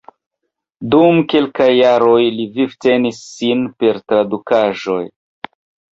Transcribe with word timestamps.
Dum 0.93 1.19
kelkaj 1.33 1.67
jaroj 1.81 2.23
li 2.39 2.47
vivtenis 2.57 3.23
sin 3.35 3.63
per 3.79 4.01
tradukaĵoj. 4.11 5.03